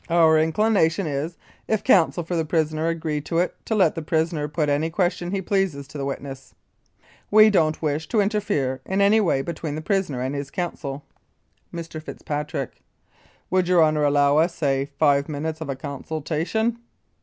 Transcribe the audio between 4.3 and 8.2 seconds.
put any questions he pleases to the witness. We don't wish to